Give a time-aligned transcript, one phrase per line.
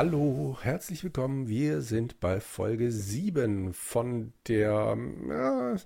[0.00, 1.48] Hallo, herzlich willkommen.
[1.48, 4.96] Wir sind bei Folge 7 von der
[5.28, 5.76] ja,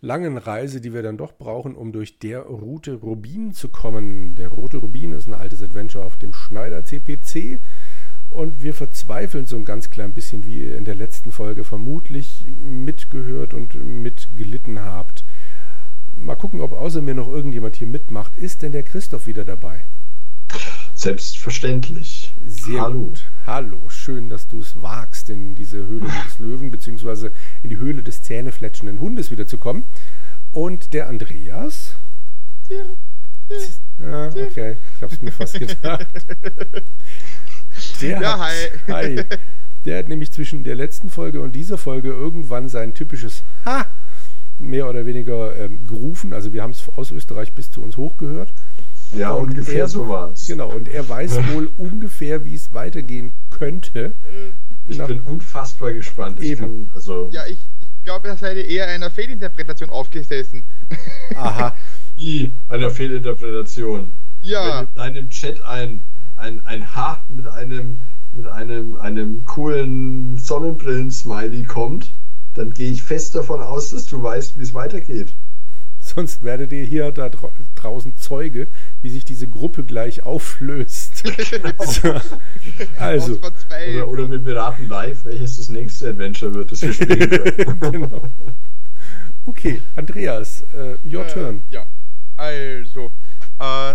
[0.00, 4.34] langen Reise, die wir dann doch brauchen, um durch der Route Rubin zu kommen.
[4.34, 7.60] Der Rote Rubin ist ein altes Adventure auf dem Schneider CPC.
[8.30, 12.46] Und wir verzweifeln so ein ganz klein bisschen, wie ihr in der letzten Folge vermutlich
[12.62, 15.26] mitgehört und mitgelitten habt.
[16.14, 18.36] Mal gucken, ob außer mir noch irgendjemand hier mitmacht.
[18.36, 19.84] Ist denn der Christoph wieder dabei?
[20.94, 22.34] Selbstverständlich.
[22.46, 23.08] Sehr Hallo.
[23.08, 23.29] gut.
[23.46, 27.32] Hallo, schön, dass du es wagst, in diese Höhle des Löwen beziehungsweise
[27.62, 29.84] in die Höhle des zähnefletschenden Hundes wiederzukommen.
[30.52, 31.96] Und der Andreas.
[33.98, 36.06] Ja, okay, ich habe es mir fast gedacht.
[38.00, 38.48] Der ja, hat,
[38.88, 39.16] hi.
[39.16, 39.24] hi.
[39.84, 43.86] Der hat nämlich zwischen der letzten Folge und dieser Folge irgendwann sein typisches Ha
[44.58, 46.32] mehr oder weniger ähm, gerufen.
[46.32, 48.52] Also wir haben es aus Österreich bis zu uns hochgehört.
[49.12, 50.46] Ja, und ungefähr so war es.
[50.46, 54.14] Genau, und er weiß wohl ungefähr, wie es weitergehen könnte.
[54.86, 56.40] Ich Nach bin unfassbar gespannt.
[56.40, 60.64] Ich kann, also ja, ich, ich glaube, er sei eher einer Fehlinterpretation aufgesessen.
[61.34, 61.74] Aha.
[62.16, 64.12] Wie einer Fehlinterpretation.
[64.42, 64.80] Ja.
[64.80, 66.04] Wenn in deinem Chat ein,
[66.36, 68.00] ein, ein H mit einem,
[68.32, 72.14] mit einem, einem coolen Sonnenbrillen-Smiley kommt,
[72.54, 75.34] dann gehe ich fest davon aus, dass du weißt, wie es weitergeht.
[76.14, 77.30] Sonst werdet ihr hier da
[77.76, 78.66] draußen Zeuge,
[79.00, 81.24] wie sich diese Gruppe gleich auflöst.
[81.78, 82.14] so,
[82.98, 83.38] also.
[83.38, 87.30] Oder, oder, wir beraten live, welches das nächste Adventure wird, das wir spielen
[87.80, 87.92] können.
[87.92, 88.28] genau.
[89.46, 91.62] Okay, Andreas, uh, your äh, turn.
[91.70, 91.86] Ja,
[92.36, 93.12] also,
[93.60, 93.94] äh,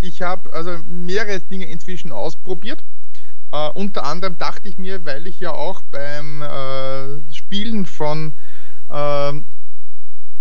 [0.00, 2.82] ich habe also mehrere Dinge inzwischen ausprobiert.
[3.54, 8.32] Uh, unter anderem dachte ich mir, weil ich ja auch beim uh, Spielen von
[8.90, 9.44] ähm,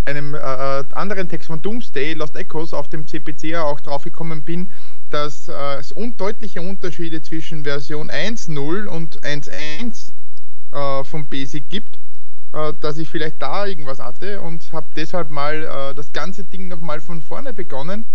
[0.06, 4.72] einem äh, äh, anderen Text von Doomsday, Lost Echoes, auf dem CPC auch draufgekommen bin,
[5.10, 10.12] dass äh, es undeutliche Unterschiede zwischen Version 1.0 und 1.1
[10.72, 12.00] äh, vom Basic gibt,
[12.54, 16.68] äh, dass ich vielleicht da irgendwas hatte und habe deshalb mal äh, das ganze Ding
[16.68, 18.06] nochmal von vorne begonnen,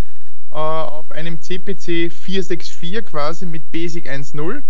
[0.50, 4.62] äh, auf einem CPC 464 quasi mit Basic 1.0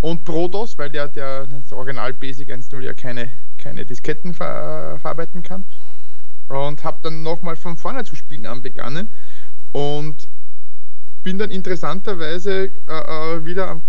[0.00, 5.42] und Prodos, weil der, der das Original Basic 1.0 ja keine, keine Disketten ver verarbeiten
[5.42, 5.64] kann
[6.48, 9.10] und habe dann nochmal von vorne zu spielen anbegonnen
[9.72, 10.28] und
[11.22, 13.82] bin dann interessanterweise äh, äh wieder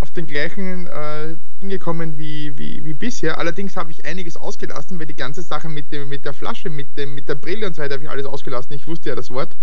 [0.00, 3.38] auf den gleichen äh, Ding gekommen wie, wie, wie bisher.
[3.38, 6.96] Allerdings habe ich einiges ausgelassen, weil die ganze Sache mit, dem, mit der Flasche, mit,
[6.98, 8.72] dem, mit der Brille und so weiter habe ich alles ausgelassen.
[8.72, 9.56] Ich wusste ja das Wort.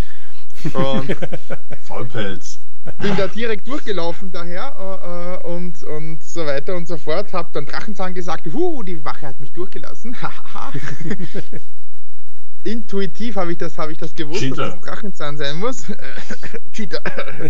[0.73, 1.16] Und
[1.81, 2.61] Vollpelz.
[3.01, 7.33] Bin da direkt durchgelaufen daher äh, äh und, und so weiter und so fort.
[7.33, 10.16] Habe dann Drachenzahn gesagt, huh, die Wache hat mich durchgelassen.
[12.64, 14.56] intuitiv habe ich das, habe ich das gewusst, Cheater.
[14.56, 15.86] dass das Drachenzahn sein muss.
[16.72, 17.02] Cheater.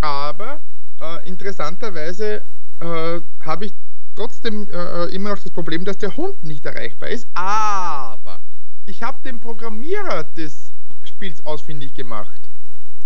[0.00, 0.60] Aber
[1.00, 2.42] äh, interessanterweise
[2.80, 3.74] äh, habe ich
[4.16, 7.28] trotzdem äh, immer noch das Problem, dass der Hund nicht erreichbar ist.
[7.34, 8.42] Aber
[8.86, 10.72] ich habe den Programmierer des
[11.04, 12.48] Spiels ausfindig gemacht.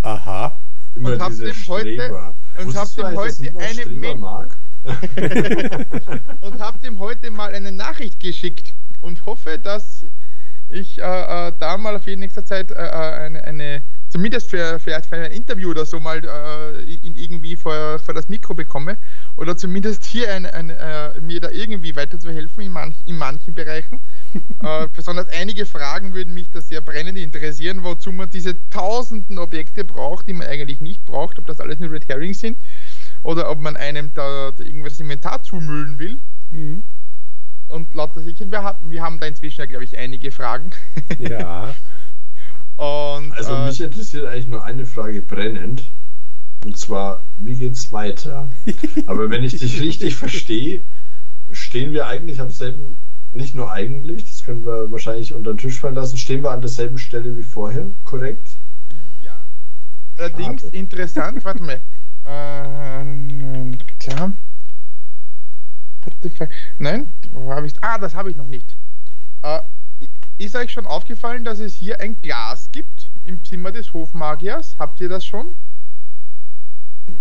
[0.02, 0.62] Aha.
[0.94, 2.34] Immer und habe dem heute,
[2.64, 3.84] und hab dem heute eine
[6.40, 10.04] und habe dem heute mal eine Nachricht geschickt und hoffe, dass
[10.68, 15.00] ich äh, äh, da mal auf nächster Zeit äh, äh, eine, eine, zumindest für, für,
[15.08, 18.98] für, ein Interview oder so mal äh, irgendwie vor, vor das Mikro bekomme
[19.36, 24.00] oder zumindest hier ein, ein, äh, mir da irgendwie weiterzuhelfen in, manch, in manchen Bereichen.
[24.94, 30.26] besonders einige Fragen würden mich da sehr brennend interessieren, wozu man diese tausenden Objekte braucht,
[30.26, 32.58] die man eigentlich nicht braucht, ob das alles nur Red Herring sind
[33.22, 36.18] oder ob man einem da, da irgendwas Inventar zumüllen will.
[36.50, 36.82] Mhm
[37.68, 38.50] und lauter Sicherheit.
[38.50, 40.70] Wir haben, wir haben da inzwischen ja, glaube ich, einige Fragen.
[41.18, 41.74] Ja.
[42.76, 45.90] und, also äh, mich interessiert eigentlich nur eine Frage brennend.
[46.64, 48.50] Und zwar, wie geht's weiter?
[49.06, 50.82] Aber wenn ich dich richtig verstehe,
[51.50, 52.96] stehen wir eigentlich am selben,
[53.32, 56.60] nicht nur eigentlich, das können wir wahrscheinlich unter den Tisch fallen lassen, stehen wir an
[56.60, 58.58] derselben Stelle wie vorher, korrekt?
[59.20, 59.46] Ja.
[60.18, 60.76] Allerdings Schade.
[60.76, 61.80] interessant, warte mal.
[62.28, 63.78] Ähm,
[66.36, 66.48] klar.
[66.78, 67.74] Nein, habe ich.
[67.82, 68.76] Ah, das habe ich noch nicht.
[69.42, 69.60] Äh,
[70.38, 74.76] ist euch schon aufgefallen, dass es hier ein Glas gibt im Zimmer des Hofmagiers?
[74.78, 75.54] Habt ihr das schon?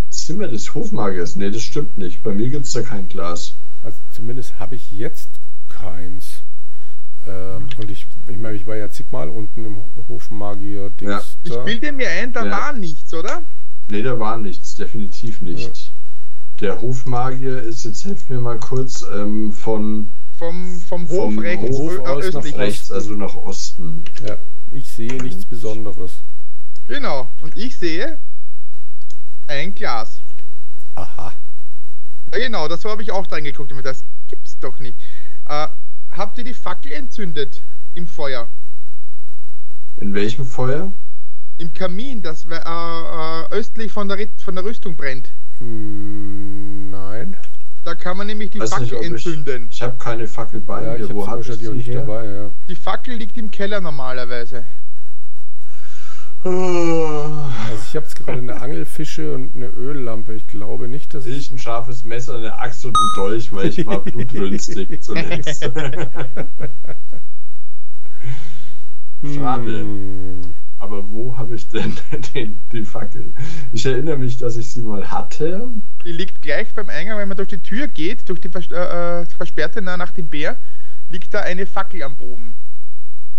[0.09, 1.35] Zimmer des Hofmagiers?
[1.35, 2.23] Nee, das stimmt nicht.
[2.23, 3.57] Bei mir gibt es da kein Glas.
[3.83, 5.39] Also zumindest habe ich jetzt
[5.69, 6.43] keins.
[7.27, 10.91] Ähm, und ich, ich meine, ich war ja zigmal unten im Hofmagier.
[11.01, 11.21] Ja.
[11.43, 12.51] Ich bilde mir ein, da ja.
[12.51, 13.43] war nichts, oder?
[13.89, 15.84] Nee, da war nichts, definitiv nicht.
[15.84, 15.84] Ja.
[16.59, 21.77] Der Hofmagier ist, jetzt helft mir mal kurz, ähm, von vom, vom Hof vom rechts,
[21.77, 24.03] Hof aus nach rechts, also nach Osten.
[24.25, 24.37] Ja,
[24.71, 26.21] ich sehe nichts Besonderes.
[26.87, 28.19] Genau, und ich sehe
[29.47, 30.21] ein Glas.
[30.95, 31.33] Aha.
[32.31, 34.97] Ja, genau, das habe ich auch dran geguckt und mir das gibt's doch nicht.
[35.47, 35.67] Äh,
[36.09, 37.63] habt ihr die Fackel entzündet
[37.95, 38.49] im Feuer?
[39.97, 40.93] In welchem Feuer?
[41.57, 45.31] Im Kamin, das äh, äh, östlich von der, von der Rüstung brennt.
[45.59, 46.24] Hm,
[47.15, 47.37] nein.
[47.83, 49.67] Da kann man nämlich die Weiß Fackel nicht, entzünden.
[49.69, 51.13] Ich, ich habe keine Fackel bei ja, mir.
[51.13, 52.25] Wo habe ich die nicht dabei?
[52.25, 52.49] Ja.
[52.67, 54.65] Die Fackel liegt im Keller normalerweise.
[56.43, 60.35] Also ich habe jetzt gerade eine Angelfische und eine Öllampe.
[60.35, 61.49] Ich glaube nicht, dass ich...
[61.51, 65.63] ein scharfes Messer, eine Axt und einen Dolch, weil ich war blutrünstig zunächst.
[69.23, 69.79] Schade.
[69.79, 70.41] Hm.
[70.79, 71.97] Aber wo habe ich denn
[72.33, 73.33] den, die Fackel?
[73.71, 75.69] Ich erinnere mich, dass ich sie mal hatte.
[76.03, 79.21] Die liegt gleich beim Eingang, wenn man durch die Tür geht, durch die vers äh,
[79.21, 80.57] äh versperrte nach dem Bär,
[81.09, 82.55] liegt da eine Fackel am Boden.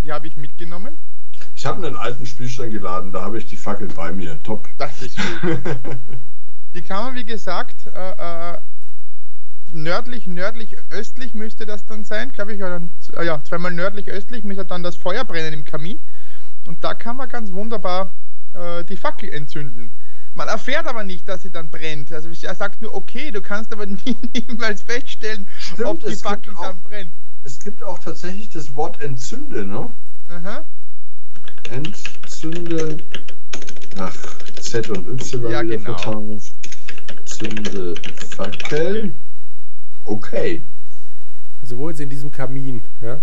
[0.03, 0.99] Die habe ich mitgenommen.
[1.55, 4.43] Ich habe einen alten Spielstand geladen, da habe ich die Fackel bei mir.
[4.43, 4.69] Top.
[4.79, 5.59] Das ist gut.
[6.75, 8.59] die kann man, wie gesagt, äh, äh,
[9.73, 12.63] nördlich, nördlich, östlich müsste das dann sein, glaube ich.
[12.63, 12.83] Oder,
[13.23, 16.01] ja, zweimal nördlich, östlich müsste dann das Feuer brennen im Kamin.
[16.67, 18.13] Und da kann man ganz wunderbar
[18.55, 19.93] äh, die Fackel entzünden.
[20.35, 22.13] Man erfährt aber nicht, dass sie dann brennt.
[22.13, 26.55] Also er sagt nur, okay, du kannst aber nie, niemals feststellen, Stimmt, ob die Fackel
[26.57, 27.13] auch, dann brennt.
[27.45, 29.89] Es gibt auch tatsächlich das Wort entzünde, ne?
[30.29, 30.67] Aha.
[31.71, 32.99] Entzünde.
[33.99, 34.15] Ach,
[34.61, 35.97] Z und Y ja, wieder genau.
[35.97, 36.55] vertauscht.
[37.25, 37.95] Zünde
[38.31, 39.15] Fackel.
[40.05, 40.63] Okay.
[41.63, 43.23] Also wo jetzt in diesem Kamin, ja?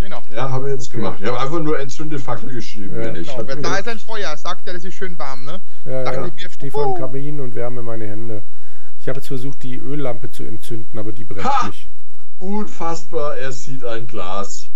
[0.00, 0.22] Genau.
[0.34, 0.96] Ja, habe ich jetzt okay.
[0.96, 1.18] gemacht.
[1.20, 2.96] Ich habe einfach nur entzünde Fackel geschrieben.
[2.96, 3.46] Ja, genau.
[3.46, 5.60] Wenn da ist ein Feuer, sagt er, das ist schön warm, ne?
[5.84, 6.26] Ja, ja.
[6.26, 8.42] Ich mir, stehe vor dem Kamin und wärme meine Hände.
[8.98, 11.66] Ich habe jetzt versucht, die Öllampe zu entzünden, aber die brennt ha!
[11.66, 11.90] nicht.
[12.38, 14.70] Unfassbar, er sieht ein Glas.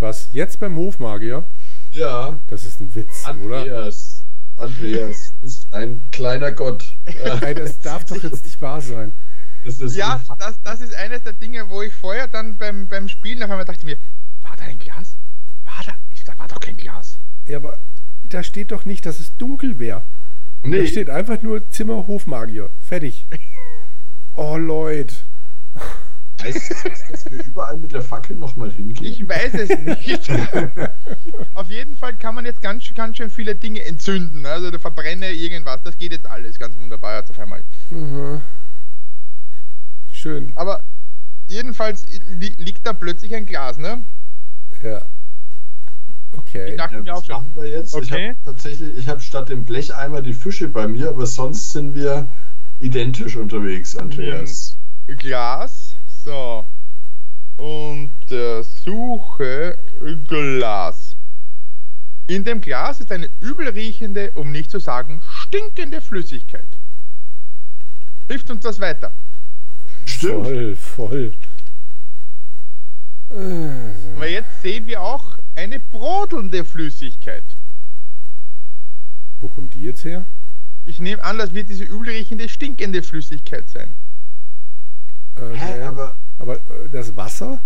[0.00, 0.28] Was?
[0.32, 1.44] Jetzt beim Hofmagier?
[1.92, 2.40] Ja.
[2.48, 4.24] Das ist ein Witz, Andreas.
[4.56, 4.64] oder?
[4.64, 6.96] Andreas ist ein kleiner Gott.
[7.42, 9.12] Ey, das darf doch jetzt nicht wahr sein.
[9.64, 13.42] Das ja, das, das ist eines der Dinge, wo ich vorher dann beim, beim Spielen
[13.42, 13.96] auf einmal dachte mir,
[14.58, 15.16] da ein Glas?
[15.64, 15.92] War da?
[16.10, 17.18] Ich da war doch kein Glas.
[17.46, 17.78] Ja, aber
[18.24, 20.04] da steht doch nicht, dass es dunkel wäre.
[20.62, 20.80] Nee.
[20.80, 22.70] Da steht einfach nur Zimmer Hofmagier.
[22.80, 23.26] Fertig.
[24.34, 25.14] oh, Leute.
[26.42, 29.04] Heißt das, dass wir überall mit der Fackel nochmal hingehen?
[29.04, 30.30] Ich weiß es nicht.
[31.54, 34.46] Auf jeden Fall kann man jetzt ganz, ganz schön viele Dinge entzünden.
[34.46, 35.82] Also der verbrenne irgendwas.
[35.82, 37.64] Das geht jetzt alles ganz wunderbar jetzt auf einmal.
[37.90, 38.40] Mhm.
[40.10, 40.52] Schön.
[40.54, 40.80] Aber
[41.48, 44.04] jedenfalls li liegt da plötzlich ein Glas, ne?
[44.82, 45.06] Ja.
[46.32, 46.70] Okay.
[46.70, 47.94] Ich dachte ja, mir auch machen wir jetzt?
[47.94, 48.04] Okay.
[48.04, 51.94] Ich habe tatsächlich, ich habe statt dem Blecheimer die Fische bei mir, aber sonst sind
[51.94, 52.28] wir
[52.80, 54.78] identisch unterwegs, Andreas.
[55.06, 56.66] Glas, so.
[57.56, 58.68] Untersuche
[60.28, 61.16] Glas.
[62.28, 66.68] In dem Glas ist eine übelriechende, um nicht zu sagen stinkende Flüssigkeit.
[68.28, 69.14] Hilft uns das weiter?
[70.04, 70.46] Stimmt.
[70.46, 71.34] Voll, voll.
[73.30, 77.56] Aber jetzt sehen wir auch eine brodelnde Flüssigkeit.
[79.40, 80.26] Wo kommt die jetzt her?
[80.84, 83.92] Ich nehme an, das wird diese übelriechende, stinkende Flüssigkeit sein.
[85.36, 87.62] Äh, Hä, aber, aber äh, das Wasser?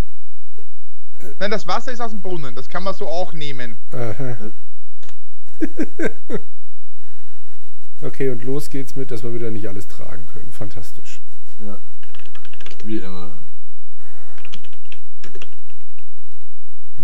[1.38, 2.54] Nein, das Wasser ist aus dem Brunnen.
[2.54, 3.76] Das kann man so auch nehmen.
[8.00, 10.50] okay, und los geht's mit, dass wir wieder nicht alles tragen können.
[10.50, 11.22] Fantastisch.
[11.64, 11.80] Ja.
[12.84, 13.38] Wie immer.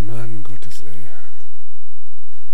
[0.07, 1.07] Mann Gottes, ey.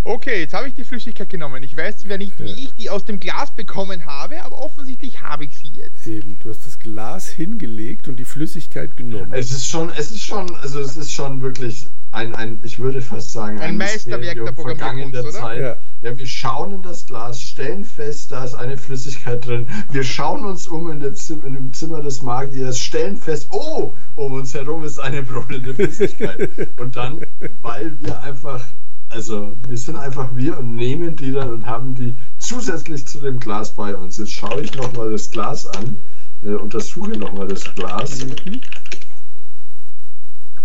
[0.06, 1.62] Okay, jetzt habe ich die Flüssigkeit genommen.
[1.62, 5.46] Ich weiß zwar nicht, wie ich die aus dem Glas bekommen habe, aber offensichtlich habe
[5.46, 6.06] ich sie jetzt.
[6.06, 9.32] Eben, du hast das Glas hingelegt und die Flüssigkeit genommen.
[9.32, 13.00] Es ist schon, es ist schon, also es ist schon wirklich ein, ein ich würde
[13.00, 15.60] fast sagen, ein, ein Meisterwerk der vergangener Zeit.
[15.60, 15.76] Ja.
[16.02, 19.66] ja, wir schauen in das Glas, stellen fest, da ist eine Flüssigkeit drin.
[19.90, 23.94] Wir schauen uns um in, der Zim in dem Zimmer des Magiers, stellen fest, oh,
[24.14, 26.50] um uns herum ist eine brodelnde Flüssigkeit.
[26.80, 27.20] und dann,
[27.60, 28.64] weil wir einfach
[29.10, 33.38] also wir sind einfach wir und nehmen die dann und haben die zusätzlich zu dem
[33.38, 34.16] Glas bei uns.
[34.16, 36.00] Jetzt schaue ich nochmal das Glas an,
[36.42, 38.60] äh, untersuche nochmal das Glas mhm.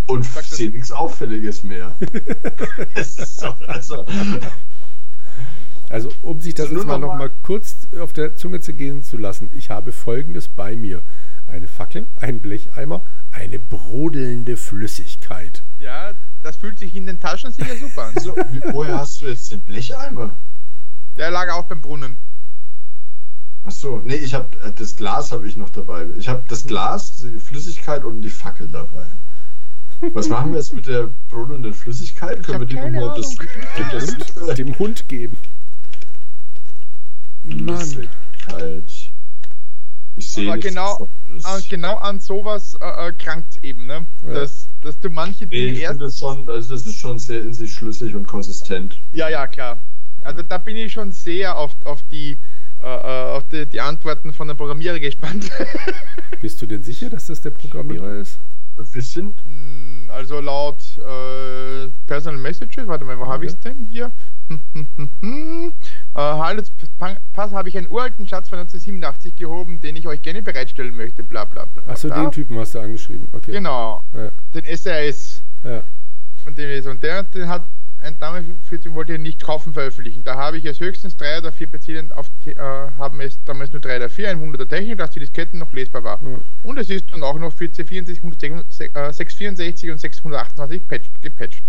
[0.10, 1.96] Und sehe nichts Auffälliges mehr.
[3.68, 4.06] also,
[5.90, 9.04] also um sich das also jetzt mal noch mal kurz auf der Zunge zu gehen
[9.04, 11.02] zu lassen, ich habe folgendes bei mir.
[11.48, 15.64] Eine Fackel, ein Blecheimer, eine brodelnde Flüssigkeit.
[15.80, 16.14] Ja,
[16.44, 18.14] das fühlt sich in den Taschen sicher super an.
[18.20, 18.36] So,
[18.72, 20.36] woher hast du jetzt den Blecheimer?
[21.18, 22.18] Der lag auch beim Brunnen.
[23.64, 26.08] Ach so, nee, ich habe äh, das Glas habe ich noch dabei.
[26.16, 29.06] Ich habe das Glas, die Flüssigkeit und die Fackel dabei.
[30.14, 32.40] Was machen wir jetzt mit der brodelnden Flüssigkeit?
[32.40, 35.38] Ich Können wir die nochmal das, dem, dem Hund geben?
[37.44, 39.12] Flüssigkeit.
[40.16, 41.08] Ich sehe genau,
[41.44, 44.06] an, genau an sowas äh, äh krankt es eben, ne?
[44.24, 44.34] Ja.
[44.34, 46.02] Dass, dass du manche Dinge nee, erst.
[46.02, 49.02] Das, schon, also das ist schon sehr in sich schlüssig und konsistent.
[49.14, 49.82] Ja, ja, klar.
[50.22, 52.38] Also da bin ich schon sehr auf, auf die
[52.82, 55.50] äh, äh auf die, die, Antworten von der Programmierer gespannt.
[56.42, 58.42] Bist du denn sicher, dass das der Programmierer ist?
[58.92, 59.44] Wir sind.
[59.44, 63.32] Hm, also laut äh, Personal Messages, warte mal, wo okay.
[63.32, 64.12] habe ich es denn hier?
[64.50, 65.72] äh,
[66.16, 66.64] hallo,
[67.34, 71.24] Pass habe ich einen uralten Schatz von 1987 gehoben, den ich euch gerne bereitstellen möchte,
[71.24, 71.84] bla bla bla.
[71.88, 73.52] Achso, den Typen hast du angeschrieben, okay.
[73.52, 74.32] Genau, ja.
[74.54, 75.44] den SRS.
[75.64, 75.84] Ja.
[76.44, 76.88] Von dem ist.
[76.88, 77.66] Und der, den hat
[78.02, 80.24] ein Dame für den wollte ich nicht kaufen veröffentlichen.
[80.24, 83.82] Da habe ich es höchstens drei oder vier Bezahlen auf äh, haben es damals nur
[83.82, 86.22] drei oder vier, ein Wunder der Technik, dass die Disketten noch lesbar war.
[86.24, 86.40] Ja.
[86.64, 88.22] Und es ist dann auch noch für C64,
[88.70, 91.66] 664 und 628 patched, gepatcht.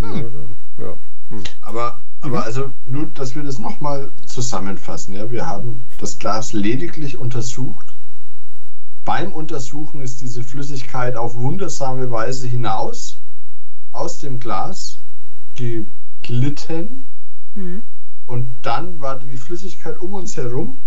[0.00, 0.56] Hm.
[0.78, 0.96] Ja, ja.
[1.30, 1.42] Hm.
[1.60, 2.44] Aber aber mhm.
[2.44, 5.14] also nur, dass wir das nochmal zusammenfassen.
[5.14, 7.96] Ja, wir haben das Glas lediglich untersucht.
[9.04, 13.18] Beim Untersuchen ist diese Flüssigkeit auf wundersame Weise hinaus
[13.90, 15.01] aus dem Glas
[15.54, 17.06] geglitten.
[17.54, 17.82] Mhm.
[18.26, 20.80] Und dann war die Flüssigkeit um uns herum.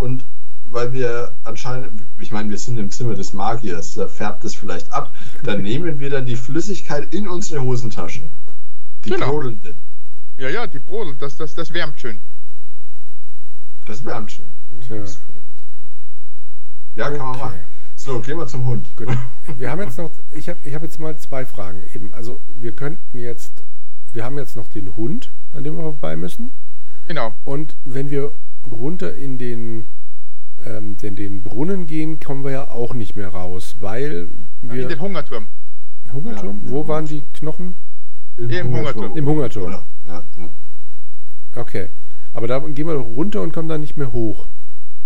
[0.00, 0.24] Und
[0.64, 4.90] weil wir anscheinend, ich meine, wir sind im Zimmer des Magiers, da färbt es vielleicht
[4.92, 8.28] ab, dann nehmen wir dann die Flüssigkeit in unsere Hosentasche.
[9.04, 9.30] Die genau.
[9.30, 9.74] brodelnde.
[10.36, 12.20] Ja, ja, die brodelt, das, das, das wärmt schön.
[13.86, 14.46] Das wärmt schön.
[14.80, 15.04] Tja.
[16.94, 17.18] Ja, kann okay.
[17.18, 17.60] man machen.
[17.96, 18.96] So, gehen wir zum Hund.
[18.96, 19.08] Gut.
[19.58, 21.82] Wir haben jetzt noch, ich habe ich hab jetzt mal zwei Fragen.
[21.92, 23.62] Eben, also wir könnten jetzt,
[24.14, 26.52] wir haben jetzt noch den Hund, an dem wir vorbei müssen.
[27.06, 27.34] Genau.
[27.44, 28.32] Und wenn wir
[28.70, 29.86] runter in den,
[30.64, 34.30] ähm, den, den Brunnen gehen, kommen wir ja auch nicht mehr raus, weil
[34.62, 34.82] wir...
[34.82, 35.48] In den Hungerturm.
[36.12, 36.62] Hungerturm?
[36.64, 37.76] Ja, Wo waren die Knochen?
[38.36, 39.16] Im, Im Hungerturm.
[39.16, 39.72] Im Hungerturm.
[39.72, 39.84] Ja.
[40.06, 40.50] Ja, ja.
[41.54, 41.88] Okay.
[42.32, 44.48] Aber da gehen wir doch runter und kommen dann nicht mehr hoch.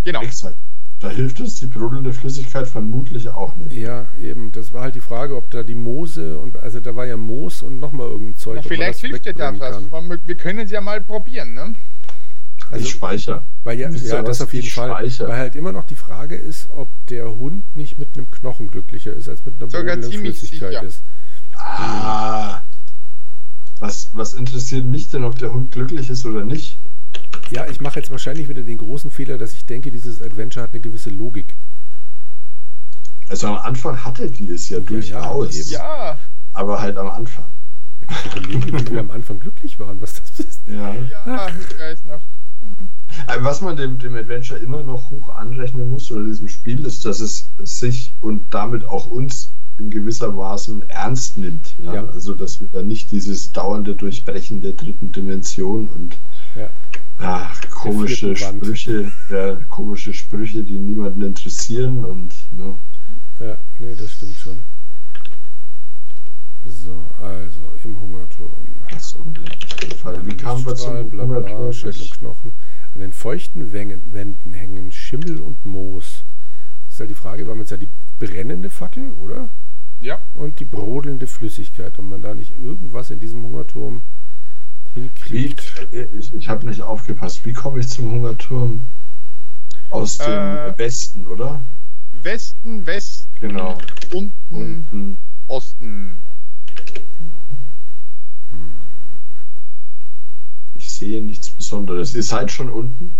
[0.04, 0.20] Genau.
[0.22, 0.58] Exakt.
[1.04, 3.74] Da hilft uns die brodelnde Flüssigkeit vermutlich auch nicht.
[3.74, 4.52] Ja, eben.
[4.52, 7.60] Das war halt die Frage, ob da die Moose und also da war ja Moos
[7.60, 8.56] und nochmal irgendein Zeug.
[8.56, 9.82] Na, vielleicht hilft dir da was.
[10.24, 11.74] Wir können es ja mal probieren, ne?
[12.70, 13.42] Also, ich speichere.
[13.64, 14.88] Weil ja, ja das auf jeden Fall.
[14.88, 15.28] Speicher.
[15.28, 19.12] Weil halt immer noch die Frage ist, ob der Hund nicht mit einem Knochen glücklicher
[19.12, 20.82] ist, als mit einer brodelnden Flüssigkeit sicher.
[20.84, 21.02] ist.
[21.54, 22.62] Ah,
[23.78, 26.78] was, was interessiert mich denn, ob der Hund glücklich ist oder nicht?
[27.50, 30.72] Ja, ich mache jetzt wahrscheinlich wieder den großen Fehler, dass ich denke, dieses Adventure hat
[30.72, 31.54] eine gewisse Logik.
[33.28, 35.70] Also am Anfang hatte die es ja, ja durchaus.
[35.70, 36.18] Ja,
[36.52, 37.46] Aber halt am Anfang.
[38.02, 40.66] Ich überlege, wie wir am Anfang glücklich waren, was das ist.
[40.66, 42.20] Ja, ja ich weiß noch.
[43.40, 47.20] Was man dem, dem Adventure immer noch hoch anrechnen muss, oder diesem Spiel, ist, dass
[47.20, 51.74] es sich und damit auch uns in gewisser Maßen ernst nimmt.
[51.78, 51.94] Ja?
[51.94, 52.06] ja?
[52.06, 56.16] Also, dass wir da nicht dieses dauernde Durchbrechen der dritten Dimension und
[56.56, 56.68] ja.
[57.20, 62.76] Ja, komische Sprüche, ja, komische Sprüche, die niemanden interessieren und ne.
[63.38, 64.58] Ja, nee, das stimmt schon.
[66.66, 68.50] So, also im Hungerturm.
[68.90, 69.24] Achso,
[70.22, 71.72] Wie kam wir zum bla, bla, Hungerturm?
[71.72, 72.52] Schädel und Knochen.
[72.94, 76.24] An den feuchten Wänden hängen Schimmel und Moos.
[76.86, 79.50] Das ist halt die Frage, war jetzt ja die brennende Fackel, oder?
[80.00, 80.20] Ja.
[80.32, 84.02] Und die brodelnde Flüssigkeit, ob man da nicht irgendwas in diesem Hungerturm
[84.94, 85.92] hinkriegt.
[85.92, 87.44] Wie, ich ich habe nicht aufgepasst.
[87.44, 88.80] Wie komme ich zum Hungerturm?
[89.90, 91.64] Aus dem äh, Westen, oder?
[92.22, 93.30] Westen, Westen.
[93.40, 93.78] Genau.
[94.12, 95.18] Unten, unten.
[95.46, 96.22] Osten.
[98.50, 98.80] Hm.
[100.74, 102.14] Ich sehe nichts Besonderes.
[102.14, 103.14] Ihr seid schon unten?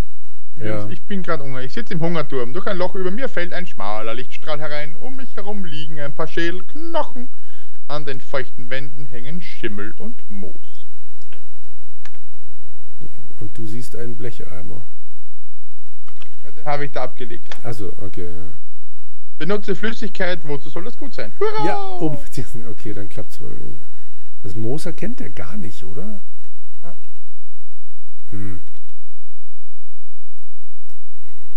[0.58, 0.88] Ja.
[0.88, 1.62] Ich bin gerade Hunger.
[1.62, 2.52] Ich sitze im Hungerturm.
[2.52, 4.96] Durch ein Loch über mir fällt ein schmaler Lichtstrahl herein.
[4.96, 7.30] Um mich herum liegen ein paar Schädelknochen.
[7.88, 10.83] An den feuchten Wänden hängen Schimmel und Moos.
[13.40, 14.86] Und du siehst einen Blecheimer.
[16.44, 17.48] Ja, den habe ich da abgelegt.
[17.62, 18.30] Also, okay.
[18.30, 18.52] Ja.
[19.38, 21.32] Benutze Flüssigkeit, wozu soll das gut sein?
[21.40, 21.66] Hurra!
[21.66, 22.16] Ja, um.
[22.70, 23.82] Okay, dann klappt es wohl nicht.
[24.42, 26.22] Das Moos erkennt er gar nicht, oder?
[26.82, 26.94] Ja.
[28.30, 28.60] Hm.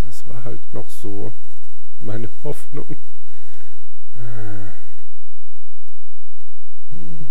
[0.06, 1.32] Das war halt noch so
[2.00, 2.98] meine Hoffnung.
[6.92, 7.28] Hm.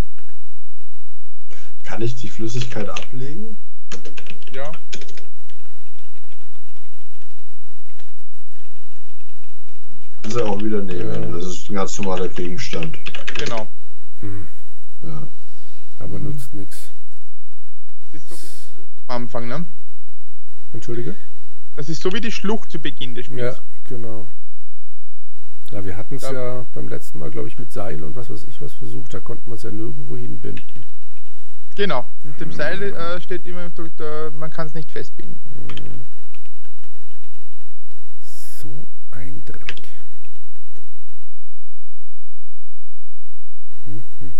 [1.82, 3.56] Kann ich die Flüssigkeit ablegen?
[4.52, 4.72] Ja.
[10.12, 11.22] Ich kann sie auch wieder nehmen.
[11.22, 11.30] Ja.
[11.30, 12.98] Das ist ein ganz normaler Gegenstand.
[13.38, 13.68] Genau.
[14.20, 14.46] Hm.
[15.02, 15.28] Ja.
[15.98, 16.92] Aber nutzt nichts.
[18.12, 19.66] Das ist so wie am Anfang, ne?
[20.72, 21.16] Entschuldige?
[21.76, 23.56] Das ist so wie die Schlucht zu Beginn des Spiels.
[23.56, 24.26] Ja, genau.
[25.70, 26.32] Ja, wir hatten es ja.
[26.32, 26.66] ja.
[26.72, 29.14] beim letzten Mal, glaube ich, mit Seil und was weiß ich was versucht.
[29.14, 30.84] Da konnten wir es ja nirgendwo hinbinden.
[31.76, 32.06] Genau.
[32.22, 35.38] Mit dem Seil äh, steht immer, da, man kann es nicht festbinden.
[38.22, 39.82] So ein Dreck.
[43.84, 44.32] Hm, hm.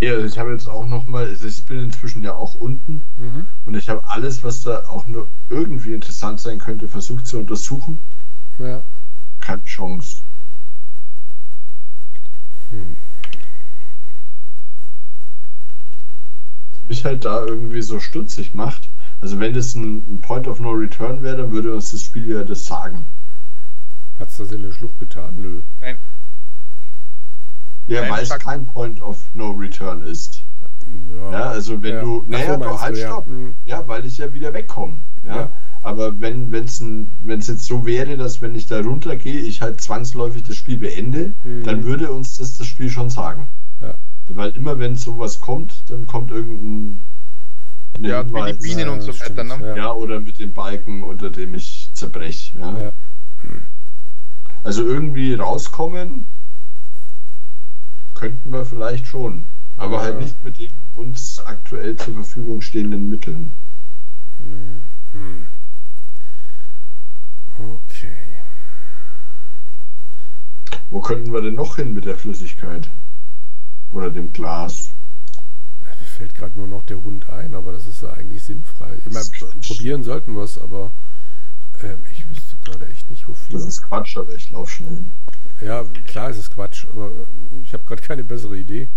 [0.00, 3.02] Ja, also ich habe jetzt auch noch mal, also ich bin inzwischen ja auch unten
[3.16, 3.46] mhm.
[3.64, 8.00] und ich habe alles, was da auch nur irgendwie interessant sein könnte, versucht zu untersuchen.
[8.58, 8.84] Ja.
[9.44, 10.22] Keine Chance.
[12.70, 12.96] Hm.
[16.70, 18.88] Was mich halt da irgendwie so stutzig macht,
[19.20, 22.26] also wenn das ein, ein Point of No Return wäre, dann würde uns das Spiel
[22.26, 23.04] ja das sagen.
[24.18, 25.36] Hat es das in der Schlucht getan?
[25.36, 25.62] Nö.
[25.80, 25.98] Nein.
[27.86, 30.46] Ja, weil es kein Point of No Return ist.
[31.10, 32.00] Ja, ja also wenn ja.
[32.00, 33.26] du, naja, du halt stopp.
[33.26, 33.56] Mhm.
[33.64, 33.86] Ja.
[33.86, 35.00] weil ich ja wieder wegkomme.
[35.22, 35.52] Ja.
[35.84, 35.90] Ja.
[35.90, 40.56] Aber wenn es jetzt so wäre, dass wenn ich da runtergehe, ich halt zwangsläufig das
[40.56, 41.62] Spiel beende, mhm.
[41.64, 43.48] dann würde uns das das Spiel schon sagen.
[43.80, 43.94] Ja.
[44.28, 47.02] Weil immer wenn sowas kommt, dann kommt irgendein
[48.00, 49.74] ja, Hinweis, die Bienen und so weiter, ne?
[49.76, 49.92] Ja.
[49.92, 52.58] oder mit dem Balken, unter dem ich zerbreche.
[52.58, 52.92] Ja.
[54.62, 56.26] Also irgendwie rauskommen,
[58.14, 59.44] könnten wir vielleicht schon.
[59.76, 60.14] Aber halt ja.
[60.14, 63.52] halt nicht mit den uns aktuell zur Verfügung stehenden Mitteln.
[64.38, 64.80] Nee.
[65.12, 65.46] Hm.
[67.58, 68.42] Okay.
[70.90, 72.90] Wo könnten wir denn noch hin mit der Flüssigkeit?
[73.90, 74.92] Oder dem Glas?
[75.80, 78.98] Mir fällt gerade nur noch der Hund ein, aber das ist ja eigentlich sinnfrei.
[79.04, 79.22] Immer
[79.66, 80.92] probieren sollten wir es, aber
[81.82, 83.58] ähm, ich wüsste gerade echt nicht, wofür.
[83.58, 85.12] Das ist Quatsch, aber ich laufe schnell hin.
[85.60, 87.10] Ja, klar ist es Quatsch, aber
[87.62, 88.88] ich habe gerade keine bessere Idee.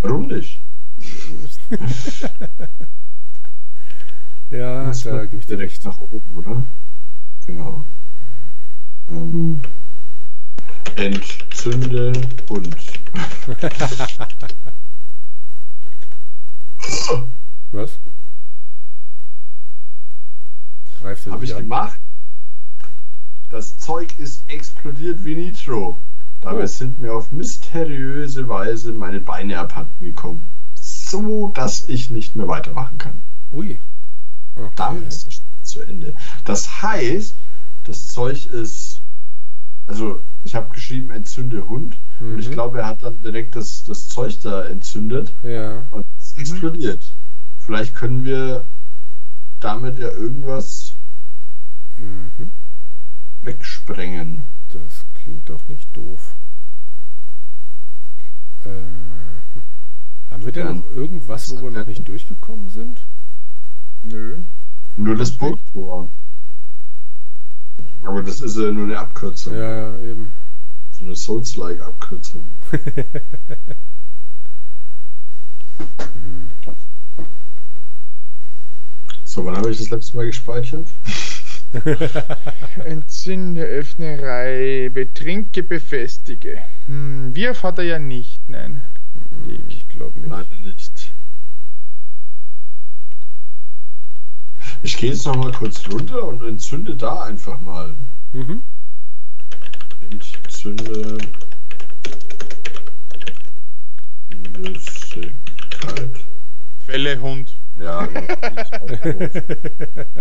[0.00, 0.62] Warum nicht?
[4.50, 5.84] ja, das da gebe ich dir recht.
[5.84, 6.64] nach oben, oder?
[7.46, 7.84] Genau.
[9.10, 9.60] Ähm,
[10.96, 12.12] entzünde
[12.48, 12.76] Hund.
[17.72, 18.00] Was?
[21.02, 21.62] Habe ich an?
[21.62, 22.00] gemacht.
[23.50, 26.00] Das Zeug ist explodiert wie Nitro.
[26.40, 26.66] Dabei oh.
[26.66, 30.48] sind mir auf mysteriöse Weise meine Beine abhanden gekommen.
[30.74, 33.22] So, dass ich nicht mehr weitermachen kann.
[33.50, 33.80] Ui.
[34.58, 34.72] Okay.
[34.76, 36.14] Damit ist das Spiel zu Ende.
[36.44, 37.38] Das heißt,
[37.84, 39.02] das Zeug ist.
[39.86, 41.98] Also, ich habe geschrieben, entzünde Hund.
[42.20, 42.32] Mhm.
[42.32, 42.52] Und ich mhm.
[42.52, 45.34] glaube, er hat dann direkt das, das Zeug da entzündet.
[45.42, 45.86] Ja.
[45.90, 47.02] Und es explodiert.
[47.02, 47.60] Mhm.
[47.60, 48.66] Vielleicht können wir
[49.60, 50.94] damit ja irgendwas
[51.96, 52.52] mhm.
[53.42, 54.42] wegsprengen.
[54.68, 56.36] Das klingt doch nicht doof.
[58.64, 58.70] Äh,
[60.30, 63.06] haben wir denn ja, noch irgendwas, wo wir noch nicht durchgekommen sind?
[64.04, 64.42] Nö.
[64.96, 66.10] Nur das Burgtor.
[68.02, 69.54] Aber das ist ja nur eine Abkürzung.
[69.54, 70.32] Ja, eben.
[70.90, 72.48] So eine Souls-like Abkürzung.
[79.24, 80.88] so, wann habe ich das letzte Mal gespeichert?
[82.84, 86.58] Entzünde, öffne, reibe, trinke, befestige.
[86.86, 88.82] Hm, Wirf hat er ja nicht, nein.
[89.30, 90.30] Hm, ich glaube nicht.
[90.30, 90.97] Leider nicht.
[94.82, 97.96] Ich gehe jetzt noch mal kurz runter und entzünde da einfach mal.
[98.32, 98.62] Mhm.
[100.00, 101.18] Entzünde
[104.54, 106.24] Flüssigkeit.
[106.86, 107.58] Fälle Hund.
[107.80, 107.98] Ja,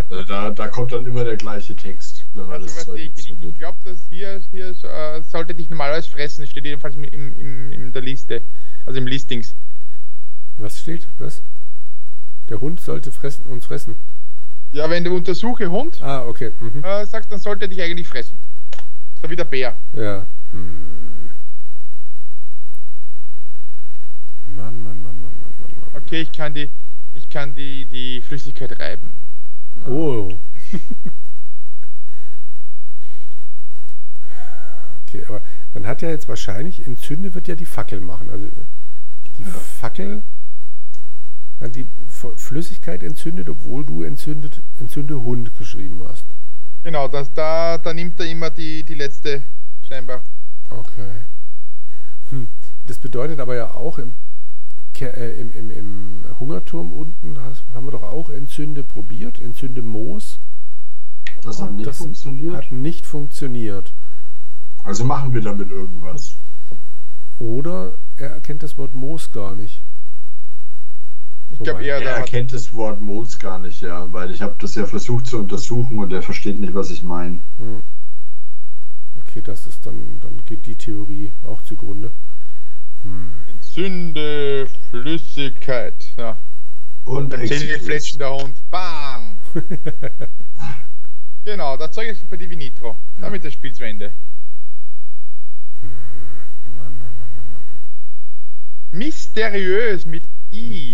[0.10, 3.32] also da, da kommt dann immer der gleiche Text, wenn man also, das Zeug ich,
[3.32, 6.42] ich glaube, dass hier, hier äh, sollte dich normalerweise fressen.
[6.42, 8.44] Das steht jedenfalls im, im, in der Liste,
[8.86, 9.56] also im Listings.
[10.58, 11.08] Was steht?
[11.18, 11.42] Was?
[12.50, 13.96] Der Hund sollte fressen, uns fressen.
[14.72, 16.54] Ja, wenn du untersuche Hund ah, okay.
[16.60, 16.84] Mhm.
[16.84, 18.38] äh, sagst, dann sollte er dich eigentlich fressen.
[19.22, 19.78] So wie der Bär.
[19.94, 20.28] Ja.
[20.52, 21.32] Hm.
[24.48, 25.90] Mann, Mann, Mann, Mann, Mann, Mann, Mann.
[25.94, 26.70] Okay, ich kann die,
[27.14, 29.14] ich kann die, die Flüssigkeit reiben.
[29.86, 30.30] Oh.
[35.08, 35.42] okay, aber
[35.74, 38.30] dann hat ja jetzt wahrscheinlich, entzünde wird ja die Fackel machen.
[38.30, 38.48] Also
[39.38, 39.44] die.
[39.44, 40.24] Fackel,
[41.60, 46.26] dann die Flüssigkeit entzündet, obwohl du entzündet, entzünde Hund geschrieben hast.
[46.84, 49.44] Genau, das, da, da nimmt er immer die, die letzte
[49.82, 50.22] scheinbar.
[50.70, 51.24] Okay.
[52.30, 52.50] Hm.
[52.86, 54.14] Das bedeutet aber ja auch im
[55.02, 60.40] äh, im, im, im Hungerturm unten haben wir doch auch Entzünde probiert, Entzünde Moos.
[61.42, 62.56] Das hat nicht das funktioniert.
[62.56, 63.94] Hat nicht funktioniert.
[64.84, 66.38] Also machen wir damit irgendwas.
[67.38, 69.84] Oder er erkennt das Wort Moos gar nicht.
[71.50, 74.76] Ich glaube eher, er erkennt das Wort Moos gar nicht, ja, weil ich habe das
[74.76, 77.42] ja versucht zu untersuchen und er versteht nicht, was ich meine.
[77.58, 77.84] Hm.
[79.18, 82.12] Okay, das ist dann, dann geht die Theorie auch zugrunde.
[83.04, 83.46] Hm.
[83.48, 86.38] Entzünde Flüssigkeit, ja.
[87.06, 88.58] Und Zähne fletschen der Hund.
[88.70, 89.38] Bang!
[91.46, 93.00] genau, das Zeug ist bei Divi Nitro.
[93.20, 94.12] Damit das Spiel zu Ende.
[95.82, 95.90] Hm,
[96.76, 97.64] Mann, Mann, Mann, Mann, Mann.
[98.92, 100.87] Mysteriös mit I.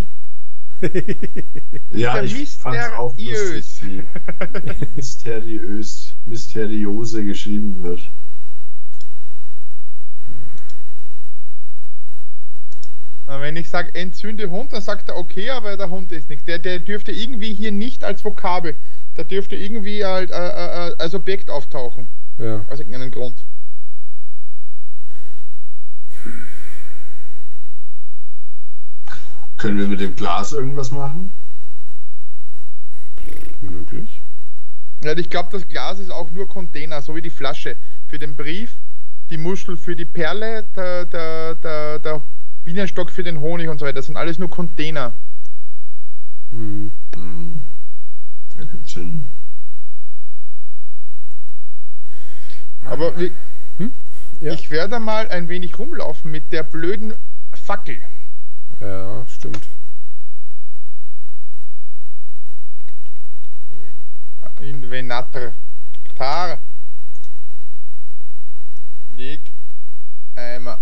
[1.92, 4.04] ja, ich fand auch lustig, wie
[4.96, 8.10] mysteriös, mysteriose geschrieben wird.
[13.26, 16.46] Wenn ich sage entzünde Hund, dann sagt er okay, aber der Hund ist nichts.
[16.46, 18.78] Der, der dürfte irgendwie hier nicht als Vokabel,
[19.18, 22.08] der dürfte irgendwie halt, äh, äh, äh, als Objekt auftauchen.
[22.38, 22.66] Ja.
[22.70, 23.46] Aus irgendeinem Grund.
[29.64, 31.32] Können wir mit dem Glas irgendwas machen?
[33.62, 34.22] Möglich.
[35.06, 37.78] Ja, ich glaube, das Glas ist auch nur Container, so wie die Flasche.
[38.08, 38.82] Für den Brief,
[39.30, 42.22] die Muschel für die Perle, der, der, der, der
[42.66, 43.96] Bienenstock für den Honig und so weiter.
[43.96, 45.14] Das sind alles nur Container.
[46.52, 46.92] Hm.
[47.16, 47.62] hm.
[48.58, 49.24] Ergibt Sinn.
[52.84, 53.32] Aber wie,
[53.78, 53.94] hm?
[54.42, 54.52] ja.
[54.52, 57.14] ich werde mal ein wenig rumlaufen mit der blöden
[57.54, 58.02] Fackel.
[58.84, 59.70] Ja, stimmt.
[64.60, 65.54] Invenator.
[66.16, 66.60] Tar.
[69.16, 69.40] Leg
[70.36, 70.80] einmal.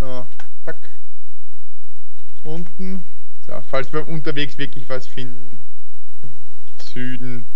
[0.00, 0.26] Oh,
[0.64, 0.90] zack
[2.42, 3.04] unten.
[3.46, 5.60] So, falls wir unterwegs wirklich was finden.
[6.92, 7.46] Süden.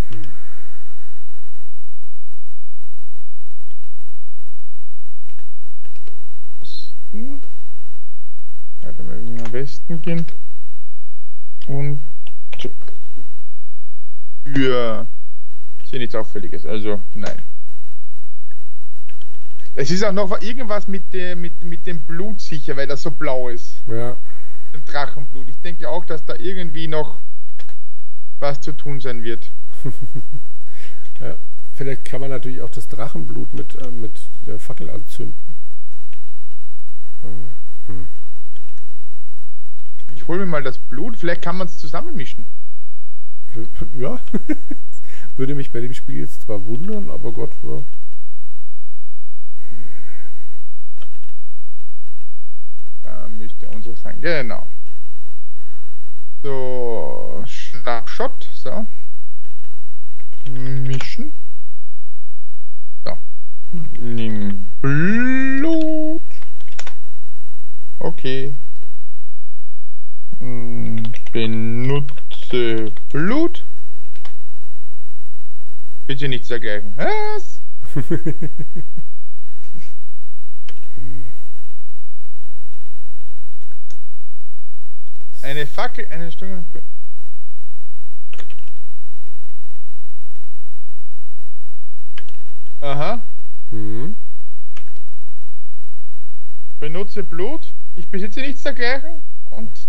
[6.60, 7.40] Osten.
[8.82, 10.24] Weiter mal nach Westen gehen.
[11.66, 12.00] Und
[14.46, 15.06] für
[15.84, 17.36] ist nichts Auffälliges, also nein.
[19.74, 23.10] Es ist auch noch irgendwas mit, der, mit, mit dem Blut sicher, weil das so
[23.10, 23.84] blau ist.
[23.86, 24.16] Ja
[24.72, 25.48] dem Drachenblut.
[25.48, 27.20] Ich denke auch, dass da irgendwie noch
[28.40, 29.52] was zu tun sein wird.
[31.20, 31.36] ja,
[31.72, 35.36] vielleicht kann man natürlich auch das Drachenblut mit, äh, mit der Fackel anzünden.
[37.22, 38.08] Äh, hm.
[40.14, 42.46] Ich hole mir mal das Blut, vielleicht kann man es zusammenmischen.
[43.96, 44.20] Ja,
[45.36, 47.82] würde mich bei dem Spiel jetzt zwar wundern, aber Gott, ja.
[53.38, 54.20] müsste unser sein.
[54.20, 54.66] Genau.
[56.42, 58.48] So, Schnappshot.
[58.52, 58.86] So.
[60.50, 61.32] Mischen.
[63.04, 63.16] So.
[63.98, 66.22] Nimm Blut.
[67.98, 68.56] Okay.
[71.38, 73.64] Hm, benutze Blut.
[76.08, 76.92] Bitte nichts dergleichen.
[76.96, 77.62] Was?
[85.42, 86.64] Eine Fackel, eine Stunde.
[92.80, 93.24] Aha.
[93.70, 94.16] Hm.
[96.80, 97.74] Benutze Blut.
[97.94, 99.87] Ich besitze nichts dergleichen und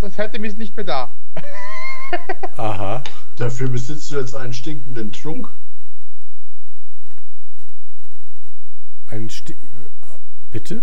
[0.00, 1.14] das Item ist nicht mehr da.
[2.56, 3.04] Aha.
[3.36, 5.50] Dafür besitzt du jetzt einen stinkenden Trunk.
[9.06, 9.56] Ein Sti
[10.50, 10.82] Bitte?